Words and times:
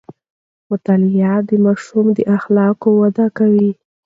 مطالعه 0.71 1.35
د 1.49 1.51
ماشوم 1.65 2.05
د 2.17 2.19
اخلاقو 2.37 2.89
وده 3.01 3.25
کوي. 3.37 3.71